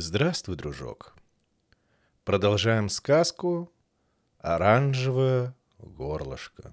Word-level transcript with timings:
Здравствуй, 0.00 0.54
дружок. 0.54 1.16
Продолжаем 2.24 2.88
сказку 2.88 3.72
«Оранжевое 4.38 5.56
горлышко». 5.78 6.72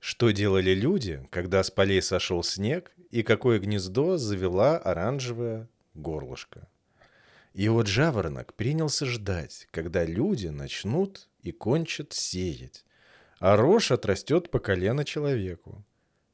Что 0.00 0.32
делали 0.32 0.74
люди, 0.74 1.28
когда 1.30 1.62
с 1.62 1.70
полей 1.70 2.02
сошел 2.02 2.42
снег, 2.42 2.90
и 3.10 3.22
какое 3.22 3.60
гнездо 3.60 4.16
завела 4.16 4.78
оранжевое 4.78 5.68
горлышко? 5.94 6.66
И 7.52 7.68
вот 7.68 7.86
жаворонок 7.86 8.54
принялся 8.54 9.06
ждать, 9.06 9.68
когда 9.70 10.04
люди 10.04 10.48
начнут 10.48 11.28
и 11.40 11.52
кончат 11.52 12.14
сеять, 12.14 12.84
а 13.38 13.56
рожь 13.56 13.92
отрастет 13.92 14.50
по 14.50 14.58
колено 14.58 15.04
человеку. 15.04 15.84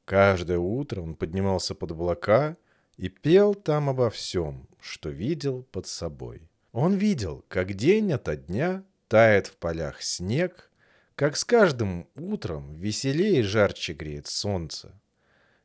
Каждое 0.07 0.59
утро 0.59 1.03
он 1.03 1.15
поднимался 1.15 1.75
под 1.75 1.91
облака 1.91 2.57
и 2.97 3.11
пел 3.11 3.55
там 3.55 3.91
обо 3.91 4.09
всем, 4.09 4.70
что 4.83 5.11
видел 5.11 5.63
под 5.71 5.87
собой. 5.87 6.49
Он 6.73 6.95
видел, 6.95 7.45
как 7.49 7.75
день 7.75 8.13
ото 8.13 8.37
дня 8.37 8.85
тает 9.09 9.49
в 9.49 9.57
полях 9.57 10.03
снег, 10.03 10.71
как 11.15 11.37
с 11.37 11.45
каждым 11.45 12.09
утром 12.17 12.71
веселее 12.79 13.41
и 13.41 13.43
жарче 13.43 13.93
греет 13.93 14.27
солнце. 14.27 14.99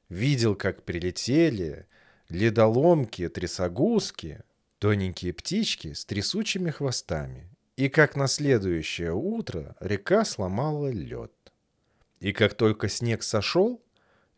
Видел, 0.10 0.55
как 0.55 0.84
прилетели 0.84 1.88
ледоломки, 2.30 3.30
трясогузки, 3.30 4.41
тоненькие 4.80 5.34
птички 5.34 5.94
с 5.94 6.05
трясучими 6.05 6.72
хвостами, 6.72 7.50
и 7.76 7.88
как 7.90 8.16
на 8.16 8.27
следующее 8.27 9.13
утро 9.13 9.76
река 9.80 10.26
сломала 10.26 10.88
лед. 10.88 11.32
И 12.20 12.34
как 12.34 12.55
только 12.55 12.90
снег 12.90 13.24
сошел, 13.24 13.84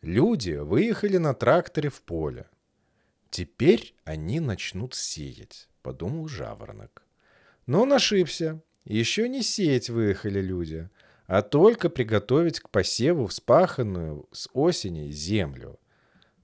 люди 0.02 0.52
выехали 0.52 1.16
на 1.16 1.34
тракторе 1.34 1.88
в 1.88 2.02
поле– 2.02 2.46
Теперь 3.30 3.94
они 4.04 4.40
начнут 4.40 4.94
сеять, 4.94 5.68
подумал 5.82 6.28
жаворонок. 6.28 7.02
Но 7.66 7.82
он 7.82 7.92
ошибся. 7.92 8.60
Еще 8.84 9.28
не 9.28 9.42
сеять 9.42 9.90
выехали 9.90 10.40
люди, 10.40 10.88
а 11.26 11.42
только 11.42 11.90
приготовить 11.90 12.60
к 12.60 12.70
посеву 12.70 13.26
вспаханную 13.26 14.26
с 14.32 14.48
осени 14.54 15.10
землю. 15.10 15.78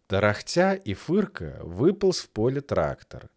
Тарахтя 0.06 0.74
и 0.74 0.92
фырка 0.92 1.58
выполз 1.62 2.20
в 2.20 2.28
поле 2.28 2.60
трактор. 2.60 3.30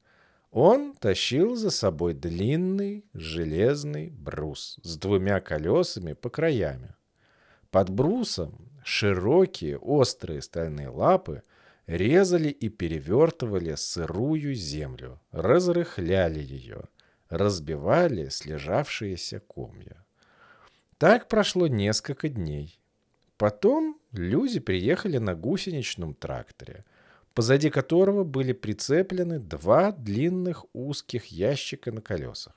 Он 0.52 0.94
тащил 0.94 1.56
за 1.56 1.70
собой 1.70 2.14
длинный 2.14 3.06
железный 3.14 4.10
брус 4.10 4.78
с 4.84 4.98
двумя 4.98 5.40
колесами 5.40 6.14
по 6.14 6.30
краями. 6.30 6.96
Под 7.72 7.90
брусом 7.90 8.70
широкие 8.84 9.78
острые 9.78 10.42
стальные 10.42 10.90
лапы– 10.90 11.44
резали 11.88 12.50
и 12.50 12.70
перевертывали 12.70 13.76
сырую 13.76 14.54
землю, 14.54 15.20
разрыхляли 15.32 16.40
ее, 16.40 16.84
разбивали 17.30 18.30
слежавшиеся 18.30 19.40
комья. 19.40 20.06
Так 20.98 21.28
прошло 21.28 21.68
несколько 21.68 22.30
дней. 22.30 22.80
Потом 23.38 24.00
люди 24.12 24.60
приехали 24.60 25.18
на 25.18 25.36
гусеничном 25.36 26.14
тракторе, 26.14 26.86
позади 27.34 27.70
которого 27.70 28.24
были 28.24 28.52
прицеплены 28.52 29.40
два 29.40 29.92
длинных 29.92 30.66
узких 30.74 31.28
ящика 31.28 31.92
на 31.92 32.02
колесах. 32.02 32.56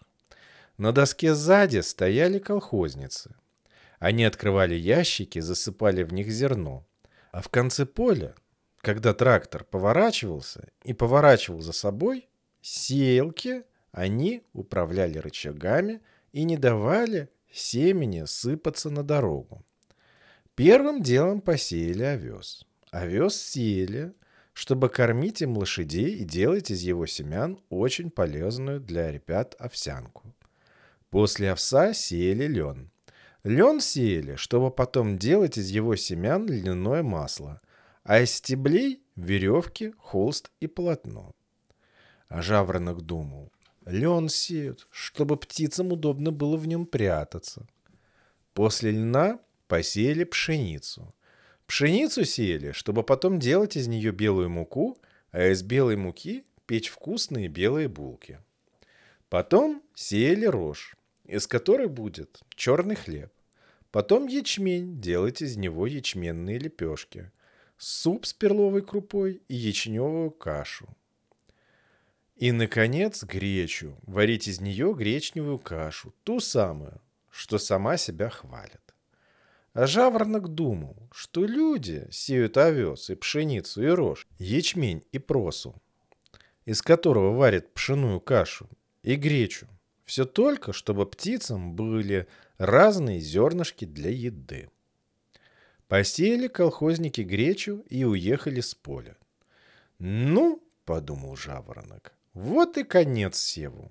На 0.78 0.92
доске 0.92 1.34
сзади 1.34 1.80
стояли 1.80 2.38
колхозницы. 2.38 3.34
Они 3.98 4.24
открывали 4.24 4.74
ящики, 4.74 5.38
засыпали 5.38 6.02
в 6.02 6.14
них 6.14 6.30
зерно. 6.30 6.86
А 7.32 7.42
в 7.42 7.50
конце 7.50 7.84
поля 7.84 8.34
когда 8.80 9.12
трактор 9.12 9.64
поворачивался 9.64 10.68
и 10.84 10.92
поворачивал 10.92 11.60
за 11.60 11.72
собой, 11.72 12.28
сеялки, 12.62 13.64
они 13.92 14.42
управляли 14.52 15.18
рычагами 15.18 16.00
и 16.32 16.44
не 16.44 16.56
давали 16.56 17.28
семени 17.52 18.24
сыпаться 18.24 18.90
на 18.90 19.02
дорогу. 19.02 19.64
Первым 20.54 21.02
делом 21.02 21.40
посеяли 21.40 22.04
овес. 22.04 22.66
Овес 22.90 23.36
сеяли, 23.36 24.14
чтобы 24.52 24.88
кормить 24.88 25.42
им 25.42 25.56
лошадей 25.56 26.14
и 26.14 26.24
делать 26.24 26.70
из 26.70 26.80
его 26.82 27.06
семян 27.06 27.60
очень 27.68 28.10
полезную 28.10 28.80
для 28.80 29.10
ребят 29.10 29.54
овсянку. 29.58 30.34
После 31.10 31.50
овса 31.50 31.92
сеяли 31.92 32.46
лен. 32.46 32.90
Лен 33.42 33.80
сеяли, 33.80 34.36
чтобы 34.36 34.70
потом 34.70 35.18
делать 35.18 35.56
из 35.58 35.70
его 35.70 35.96
семян 35.96 36.46
льняное 36.46 37.02
масло– 37.02 37.60
а 38.02 38.20
из 38.20 38.34
стеблей— 38.34 39.02
веревки, 39.16 39.94
холст 39.98 40.50
и 40.60 40.66
полотно. 40.66 41.34
А 42.28 42.42
жаворонок 42.42 43.02
думал, 43.02 43.52
лен 43.84 44.28
сеют, 44.28 44.86
чтобы 44.90 45.36
птицам 45.36 45.92
удобно 45.92 46.30
было 46.30 46.56
в 46.56 46.66
нем 46.66 46.86
прятаться. 46.86 47.66
После 48.54 48.92
льна 48.92 49.40
посеяли 49.68 50.24
пшеницу. 50.24 51.14
Пшеницу 51.66 52.24
сеяли, 52.24 52.72
чтобы 52.72 53.02
потом 53.02 53.38
делать 53.38 53.76
из 53.76 53.86
нее 53.86 54.12
белую 54.12 54.50
муку, 54.50 54.98
а 55.30 55.46
из 55.48 55.62
белой 55.62 55.96
муки 55.96 56.44
печь 56.66 56.88
вкусные 56.88 57.48
белые 57.48 57.88
булки. 57.88 58.40
Потом 59.28 59.82
сеяли 59.94 60.46
рожь, 60.46 60.96
из 61.24 61.46
которой 61.46 61.86
будет 61.86 62.40
черный 62.56 62.96
хлеб. 62.96 63.32
Потом 63.92 64.26
ячмень, 64.26 65.00
делать 65.00 65.42
из 65.42 65.56
него 65.56 65.86
ячменные 65.86 66.58
лепешки 66.58 67.30
суп 67.80 68.26
с 68.26 68.34
перловой 68.34 68.82
крупой 68.82 69.42
и 69.48 69.54
ячневую 69.54 70.30
кашу. 70.30 70.86
И, 72.36 72.52
наконец, 72.52 73.24
гречу. 73.24 73.96
Варить 74.02 74.48
из 74.48 74.60
нее 74.60 74.94
гречневую 74.94 75.58
кашу, 75.58 76.14
ту 76.22 76.40
самую, 76.40 77.00
что 77.30 77.58
сама 77.58 77.96
себя 77.96 78.28
хвалит. 78.28 78.94
А 79.72 79.86
жаворонок 79.86 80.48
думал, 80.48 81.08
что 81.10 81.46
люди 81.46 82.06
сеют 82.10 82.58
овес 82.58 83.08
и 83.08 83.14
пшеницу 83.14 83.82
и 83.82 83.86
рожь, 83.86 84.28
ячмень 84.38 85.04
и 85.12 85.18
просу, 85.18 85.80
из 86.66 86.82
которого 86.82 87.34
варят 87.34 87.72
пшеную 87.72 88.20
кашу 88.20 88.68
и 89.02 89.14
гречу. 89.16 89.68
Все 90.04 90.26
только, 90.26 90.74
чтобы 90.74 91.06
птицам 91.06 91.76
были 91.76 92.26
разные 92.58 93.20
зернышки 93.20 93.86
для 93.86 94.10
еды. 94.10 94.68
Посеяли 95.90 96.46
колхозники 96.46 97.22
гречу 97.22 97.84
и 97.90 98.04
уехали 98.04 98.60
с 98.60 98.76
поля. 98.76 99.16
«Ну,— 99.98 100.62
подумал 100.84 101.34
жаворонок,— 101.34 102.12
вот 102.32 102.78
и 102.78 102.84
конец 102.84 103.36
севу. 103.38 103.90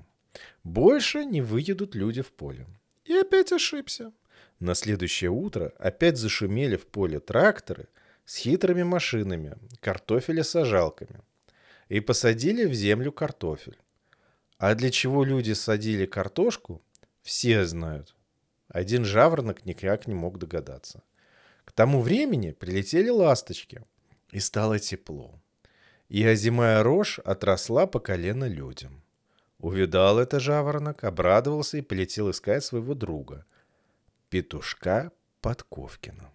Больше 0.64 1.26
не 1.26 1.42
выедут 1.42 1.96
люди 1.96 2.22
в 2.22 2.32
поле». 2.32 2.68
И 3.04 3.14
опять 3.14 3.52
ошибся. 3.52 4.14
На 4.62 4.76
следующее 4.76 5.30
утро 5.30 5.74
опять 5.78 6.16
зашумели 6.16 6.78
в 6.78 6.88
поле 6.88 7.20
тракторы 7.20 7.90
с 8.24 8.38
хитрыми 8.38 8.84
машинами, 8.84 9.58
картофеля-сажалками. 9.82 11.20
И 11.90 12.00
посадили 12.00 12.64
в 12.64 12.74
землю 12.74 13.12
картофель. 13.12 13.78
А 14.58 14.74
для 14.74 14.90
чего 14.90 15.26
люди 15.26 15.52
садили 15.52 16.06
картошку, 16.06 16.82
все 17.24 17.66
знают. 17.66 18.16
Один 18.70 19.04
жаворонок 19.04 19.66
никак 19.66 20.08
не 20.08 20.16
мог 20.16 20.38
догадаться. 20.38 21.04
К 21.70 21.72
тому 21.72 22.02
времени 22.02 22.50
прилетели 22.52 23.10
ласточки, 23.10 23.84
и 24.32 24.40
стало 24.40 24.80
тепло. 24.80 25.40
И 26.08 26.26
озимая 26.26 26.82
рожь 26.82 27.20
отросла 27.20 27.86
по 27.86 28.00
колено 28.00 28.46
людям. 28.46 29.04
Увидал 29.60 30.18
это 30.18 30.40
жаворонок, 30.40 31.04
обрадовался 31.04 31.78
и 31.78 31.82
полетел 31.82 32.32
искать 32.32 32.66
своего 32.66 32.96
друга, 32.96 33.46
петушка 34.30 35.12
Подковкина. 35.42 36.32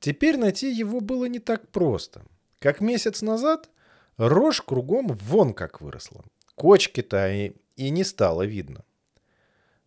Теперь 0.00 0.38
найти 0.38 0.72
его 0.72 1.00
было 1.00 1.26
не 1.26 1.38
так 1.38 1.68
просто. 1.68 2.22
Как 2.58 2.80
месяц 2.80 3.22
назад 3.22 3.70
рожь 4.16 4.60
кругом 4.60 5.06
вон 5.06 5.54
как 5.54 5.80
выросла. 5.80 6.24
Кочки-то 6.56 7.30
и, 7.30 7.52
и 7.76 7.90
не 7.90 8.02
стало 8.02 8.42
видно. 8.42 8.84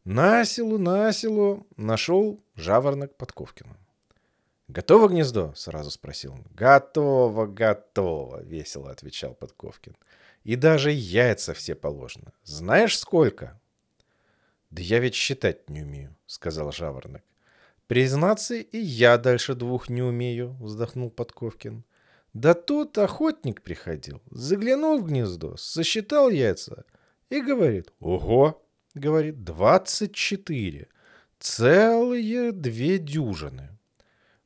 Насилу, 0.06 0.78
насилу 0.78 1.68
нашел 1.76 2.42
жаворонок 2.56 3.18
Подковкина. 3.18 3.76
«Готово 4.70 5.08
гнездо?»— 5.08 5.52
сразу 5.56 5.90
спросил 5.90 6.34
он. 6.34 6.46
«Готово, 6.52 7.48
готово!»— 7.48 8.44
весело 8.44 8.92
отвечал 8.92 9.34
Подковкин. 9.34 9.98
«И 10.44 10.56
даже 10.56 10.92
яйца 10.92 11.56
все 11.56 11.74
положено. 11.74 12.34
Знаешь, 12.44 12.98
сколько?» 12.98 13.60
«Да 14.70 14.84
я 14.84 15.00
ведь 15.00 15.16
считать 15.16 15.72
не 15.72 15.82
умею»,— 15.82 16.16
сказал 16.28 16.72
Жаворонок. 16.72 17.24
«Признаться, 17.88 18.54
и 18.54 18.78
я 18.78 19.18
дальше 19.18 19.56
двух 19.56 19.90
не 19.90 20.04
умею»,— 20.04 20.56
вздохнул 20.62 21.10
Подковкин. 21.10 21.84
«Да 22.34 22.54
тут 22.54 22.96
охотник 23.00 23.64
приходил, 23.64 24.22
заглянул 24.30 25.00
в 25.00 25.08
гнездо, 25.08 25.58
сосчитал 25.58 26.30
яйца 26.30 26.86
и 27.32 27.42
говорит, 27.42 27.92
«Ого!»— 28.00 28.64
говорит, 28.94 29.44
«двадцать 29.44 30.14
четыре, 30.14 30.90
целые 31.40 32.52
две 32.52 33.00
дюжины». 33.00 33.79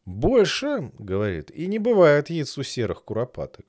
«Больше,— 0.06 0.92
говорит,— 1.00 1.50
и 1.56 1.68
не 1.68 1.80
бывает 1.80 2.30
яиц 2.30 2.58
у 2.58 2.64
серых 2.64 3.04
куропаток». 3.04 3.66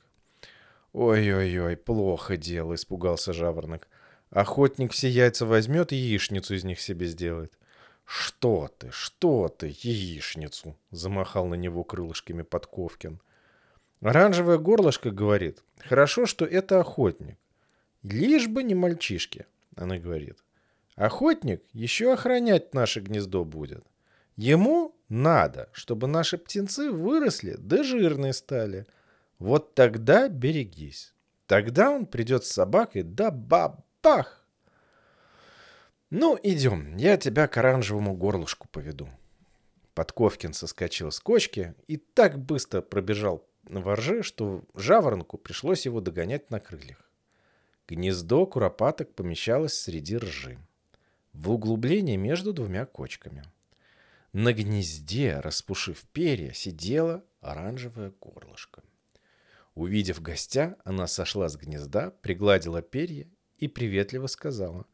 «Ой-ой-ой, 0.93 1.77
плохо 1.77 2.37
дело»,— 2.37 2.75
испугался 2.77 3.33
жаворонок. 3.33 3.89
Охотник 4.31 4.93
все 4.93 5.09
яйца 5.09 5.47
возьмет 5.47 5.93
и 5.93 5.97
яичницу 5.97 6.55
из 6.55 6.65
них 6.65 6.81
себе 6.81 7.07
сделает. 7.07 7.57
«Что 8.05 8.69
ты, 8.79 8.91
что 8.91 9.49
ты, 9.49 9.69
яичницу!»— 9.69 10.77
замахал 10.91 11.47
на 11.47 11.55
него 11.55 11.85
крылышками 11.85 12.43
Подковкин. 12.43 13.21
Оранжевое 14.01 14.59
горлышко 14.59 15.11
говорит, 15.11 15.63
«Хорошо, 15.79 16.27
что 16.27 16.45
это 16.45 16.81
охотник. 16.81 17.39
Лишь 18.03 18.49
бы 18.49 18.63
не 18.63 18.75
мальчишки»,— 18.75 19.47
она 19.77 19.99
говорит. 19.99 20.39
«Охотник 20.97 21.63
еще 21.73 22.13
охранять 22.13 22.75
наше 22.75 23.01
гнездо 23.01 23.45
будет. 23.45 23.85
Ему 24.37 24.94
надо, 25.15 25.69
чтобы 25.73 26.07
наши 26.07 26.37
птенцы 26.37 26.91
выросли 26.91 27.57
да 27.59 27.85
жирные 27.85 28.33
стали. 28.33 28.87
Вот 29.39 29.75
тогда 29.75 30.29
берегись. 30.29 31.15
Тогда 31.47 31.91
он 31.91 32.07
придет 32.07 32.45
с 32.45 32.53
собакой, 32.53 33.03
да 33.03 33.31
бабах!» 33.31 34.45
«Ну, 36.11 36.39
идем, 36.43 36.97
я 36.97 37.17
тебя 37.17 37.49
к 37.49 37.57
оранжевому 37.57 38.15
горлышку 38.15 38.69
поведу». 38.69 39.09
Подковкин 39.95 40.53
соскочил 40.53 41.11
с 41.11 41.21
кочки 41.21 41.75
и 41.87 41.97
так 41.97 42.39
быстро 42.39 42.81
пробежал 42.83 43.47
на 43.69 43.81
ворже, 43.81 44.23
что 44.23 44.65
жаворонку 44.75 45.39
пришлось 45.39 45.87
его 45.87 46.01
догонять 46.01 46.51
на 46.51 46.61
крыльях. 46.61 47.11
Гнездо 47.89 48.47
куропаток 48.47 49.15
помещалось 49.15 49.75
среди 49.75 50.17
ржи, 50.17 50.59
в 51.33 51.51
углублении 51.51 52.17
между 52.17 52.53
двумя 52.53 52.87
кочками. 52.87 53.45
На 54.35 54.53
гнезде, 54.53 55.39
распушив 55.39 56.05
перья, 56.13 56.53
сидела 56.53 57.23
оранжевое 57.41 58.13
горлышко. 58.21 58.83
Увидев 59.77 60.21
гостя, 60.21 60.77
она 60.85 61.07
сошла 61.07 61.49
с 61.49 61.57
гнезда, 61.57 62.11
пригладила 62.21 62.83
перья 62.83 63.29
и 63.59 63.69
приветливо 63.69 64.27
сказала. 64.27 64.87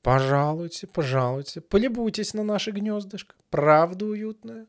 Пожалуйте, 0.00 0.86
пожалуйте, 0.86 1.60
полюбуйтесь 1.60 2.34
на 2.34 2.44
наше 2.44 2.70
гнездышко. 2.70 3.34
Правда 3.50 4.04
уютное. 4.04 4.68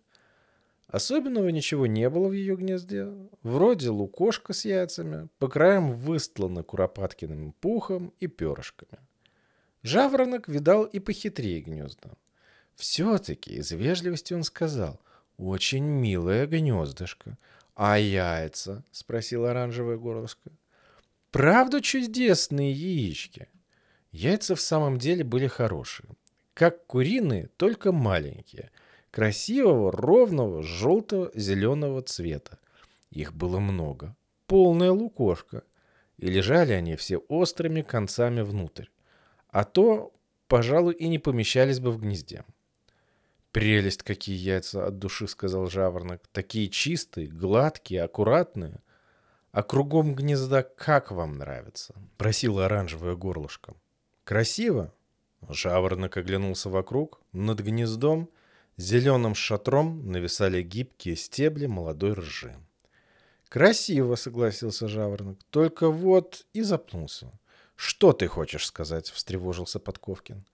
Особенного 0.87 1.49
ничего 1.49 1.85
не 1.85 2.09
было 2.09 2.27
в 2.27 2.33
ее 2.33 2.55
гнезде. 2.55 3.07
Вроде 3.43 3.89
лукошка 3.89 4.53
с 4.53 4.65
яйцами, 4.65 5.29
по 5.37 5.47
краям 5.47 5.93
выстлана 5.93 6.63
куропаткиным 6.63 7.51
пухом 7.51 8.11
и 8.19 8.25
перышками. 8.25 8.97
Жаворонок 9.83 10.47
видал 10.47 10.85
и 10.85 10.97
похитрее 10.97 11.61
гнезда. 11.61 12.17
Все-таки 12.75 13.55
из 13.55 13.71
вежливости 13.71 14.33
он 14.33 14.43
сказал, 14.43 14.99
«Очень 15.37 15.83
милое 15.83 16.47
гнездышко». 16.47 17.37
«А 17.75 17.97
яйца?»— 17.97 18.83
спросил 18.91 19.45
оранжевое 19.45 19.97
горлышко. 19.97 20.51
«Правда 21.31 21.81
чудесные 21.81 22.71
яички?» 22.71 23.49
Яйца 24.15 24.55
в 24.55 24.61
самом 24.61 24.97
деле 24.97 25.25
были 25.25 25.47
хорошие. 25.47 26.07
Как 26.53 26.85
куриные, 26.87 27.49
только 27.57 27.91
маленькие. 27.91 28.71
Красивого, 29.11 29.91
ровного, 29.91 30.63
желто-зеленого 30.63 32.01
цвета. 32.01 32.57
Их 33.11 33.33
было 33.33 33.59
много. 33.59 34.15
Полная 34.47 34.91
лукошка. 34.91 35.63
И 36.17 36.27
лежали 36.27 36.71
они 36.71 36.95
все 36.95 37.17
острыми 37.17 37.81
концами 37.81 38.39
внутрь. 38.39 38.85
А 39.49 39.65
то, 39.65 40.13
пожалуй, 40.47 40.93
и 40.93 41.09
не 41.09 41.19
помещались 41.19 41.81
бы 41.81 41.91
в 41.91 41.99
гнезде. 41.99 42.45
«Прелесть, 43.55 44.03
какие 44.03 44.35
яйца 44.35 44.85
от 44.85 44.99
души!»— 44.99 45.27
сказал 45.29 45.67
жаворонок. 45.67 46.21
«Такие 46.33 46.67
чистые, 46.67 47.27
гладкие, 47.27 48.03
аккуратные. 48.03 48.81
А 49.53 49.63
кругом 49.63 50.13
гнезда 50.13 50.61
как 50.61 51.09
вам 51.09 51.37
нравится?»— 51.37 51.95
просила 52.17 52.65
оранжевое 52.65 53.15
горлышко. 53.15 53.73
Красиво? 54.25 54.93
Жаворонок 55.47 56.17
оглянулся 56.17 56.69
вокруг. 56.69 57.21
Над 57.31 57.61
гнездом 57.61 58.29
зеленым 58.75 59.35
шатром 59.35 60.11
нависали 60.11 60.61
гибкие 60.61 61.15
стебли 61.15 61.67
молодой 61.67 62.11
ржи. 62.11 62.57
«Красиво»,— 63.47 64.15
согласился 64.17 64.89
Жаворонок. 64.89 65.39
«Только 65.49 65.89
вот...» 65.89 66.45
и 66.51 66.61
запнулся. 66.61 67.31
«Что 67.77 68.11
ты 68.11 68.27
хочешь 68.27 68.65
сказать?»— 68.65 69.09
встревожился 69.11 69.79
Подковкин. 69.79 70.45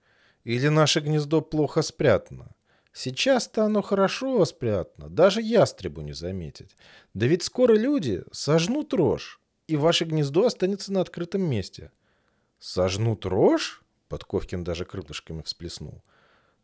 «Или 0.44 0.68
наше 0.68 1.00
гнездо 1.00 1.42
плохо 1.42 1.82
спрятано?» 1.82 2.52
Сейчас-то 2.94 3.64
оно 3.64 3.82
хорошо 3.82 4.44
спрятано, 4.46 5.10
даже 5.10 5.42
ястребу 5.42 6.02
не 6.02 6.14
заметить. 6.14 6.76
Да 7.14 7.26
ведь 7.26 7.44
скоро 7.44 7.74
люди 7.74 8.24
сожнут 8.32 8.94
рожь, 8.94 9.40
и 9.68 9.78
ваше 9.78 10.06
гнездо 10.06 10.46
останется 10.46 10.92
на 10.92 11.02
открытом 11.02 11.42
месте. 11.42 11.92
«Сожнут 12.60 13.26
рожь?»— 13.26 13.82
Подковкин 14.08 14.64
даже 14.64 14.86
крылышками 14.86 15.42
всплеснул. 15.42 16.04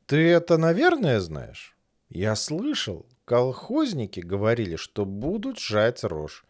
«Ты 0.06 0.18
это, 0.30 0.58
наверное, 0.58 1.20
знаешь?» 1.20 1.76
«Я 2.10 2.36
слышал, 2.36 3.06
колхозники 3.26 4.20
говорили, 4.20 4.76
что 4.76 5.06
будут 5.06 5.60
жать 5.60 6.04
рожь». 6.04 6.46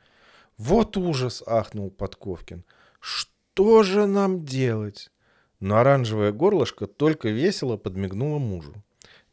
«Вот 0.57 0.97
ужас!»— 0.97 1.43
ахнул 1.45 1.91
Подковкин. 1.91 2.65
«Что 2.99 3.83
же 3.83 4.05
нам 4.05 4.43
делать?» 4.43 5.11
Но 5.59 5.77
оранжевое 5.77 6.31
горлышко 6.31 6.85
только 6.85 7.29
весело 7.29 7.77
подмигнуло 7.77 8.37
мужу. 8.37 8.83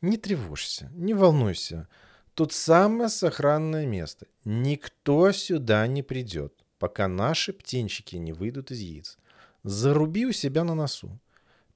«Не 0.05 0.19
тревожься, 0.19 0.91
не 0.95 1.15
волнуйся. 1.15 1.89
Тут 2.35 2.53
самое 2.53 3.09
сохранное 3.09 3.87
место. 3.87 4.27
Никто 4.45 5.33
сюда 5.33 5.87
не 5.87 6.03
придет, 6.03 6.53
пока 6.79 7.09
наши 7.09 7.55
птенчики 7.55 8.17
не 8.17 8.35
выйдут 8.35 8.71
из 8.71 8.81
яиц. 8.81 9.17
Заруби 9.63 10.27
у 10.27 10.33
себя 10.33 10.63
на 10.63 10.75
носу. 10.75 11.19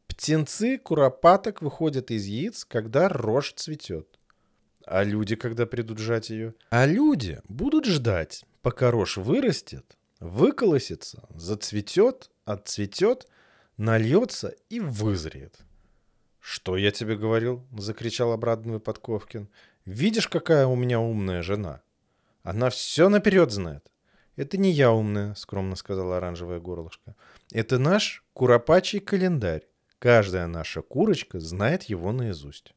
Птенцы 0.08 0.76
куропаток 0.76 1.62
выходят 1.62 2.10
из 2.10 2.26
яиц, 2.26 2.66
когда 2.66 3.08
рожь 3.08 3.54
цветет. 3.54 4.18
А 4.84 5.04
люди, 5.04 5.34
когда 5.34 5.64
придут 5.64 5.96
жать 5.96 6.28
ее? 6.28 6.54
А 6.68 6.84
люди 6.84 7.40
будут 7.48 7.86
ждать, 7.86 8.44
пока 8.60 8.90
рожь 8.90 9.16
вырастет, 9.16 9.96
выколосится, 10.20 11.26
зацветет, 11.30 12.30
отцветет, 12.44 13.26
нальется 13.78 14.54
и 14.68 14.80
вызреет. 14.80 15.64
«Что 16.40 16.76
я 16.76 16.90
тебе 16.90 17.16
говорил?»— 17.16 17.66
закричал 17.78 18.32
обрадованный 18.32 18.80
Подковкин. 18.80 19.48
«Видишь, 19.84 20.28
какая 20.28 20.66
у 20.66 20.76
меня 20.76 21.00
умная 21.00 21.42
жена? 21.42 21.82
Она 22.42 22.70
все 22.70 23.08
наперед 23.08 23.50
знает. 23.50 23.90
«Это 24.38 24.56
не 24.56 24.70
я 24.70 24.92
умная»,— 24.92 25.34
скромно 25.36 25.74
сказала 25.74 26.18
оранжевое 26.18 26.60
горлышко. 26.60 27.16
«Это 27.50 27.80
наш 27.80 28.24
куропачий 28.34 29.00
календарь. 29.00 29.66
Каждая 29.98 30.46
наша 30.46 30.80
курочка 30.80 31.40
знает 31.40 31.82
его 31.82 32.12
наизусть». 32.12 32.72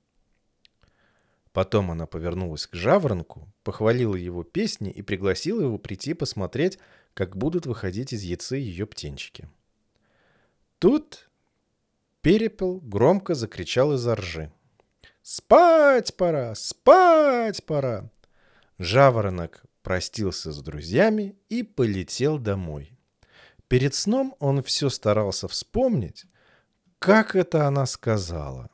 Потом 1.54 1.92
она 1.92 2.08
повернулась 2.08 2.66
к 2.66 2.74
жаворонку, 2.74 3.48
похвалила 3.64 4.16
его 4.16 4.44
песни 4.44 4.90
и 4.90 5.04
пригласила 5.04 5.62
его 5.62 5.78
прийти 5.78 6.16
посмотреть, 6.16 6.80
как 7.14 7.38
будут 7.38 7.68
выходить 7.68 8.12
из 8.12 8.24
яйца 8.24 8.56
ее 8.56 8.88
птенчики. 8.88 9.48
Тут 10.80 11.30
перепел 12.22 12.80
громко 12.82 13.36
закричал 13.36 13.94
из-за 13.94 14.16
ржи. 14.16 14.52
«Спать 15.22 16.16
пора! 16.16 16.56
Спать 16.56 17.66
пора!» 17.66 18.10
Жаворонок 18.80 19.64
простился 19.84 20.52
с 20.52 20.62
друзьями 20.62 21.36
и 21.50 21.64
полетел 21.64 22.40
домой. 22.40 22.98
Перед 23.68 23.94
сном 23.94 24.36
он 24.40 24.64
все 24.64 24.90
старался 24.90 25.48
вспомнить, 25.48 26.26
как 27.00 27.36
это 27.36 27.68
она 27.68 27.86
сказала. 27.86 28.70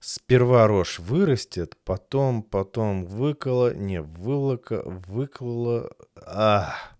Сперва 0.00 0.66
рожь 0.66 0.98
вырастет, 0.98 1.76
потом, 1.84 2.42
потом 2.42 3.04
выкола, 3.04 3.74
не 3.74 4.00
вылока, 4.00 4.82
выклала, 4.86 5.92
ах, 6.16 6.96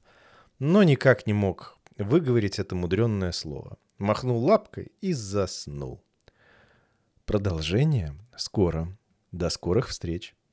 но 0.59 0.83
никак 0.83 1.27
не 1.27 1.33
мог 1.33 1.79
выговорить 1.97 2.59
это 2.59 2.75
мудренное 2.75 3.33
слово. 3.33 3.79
Махнул 4.01 4.43
лапкой 4.43 4.93
и 5.03 5.13
заснул. 5.13 6.03
Продолжение 7.27 8.17
скоро. 8.35 8.97
До 9.31 9.51
скорых 9.51 9.89
встреч. 9.89 10.35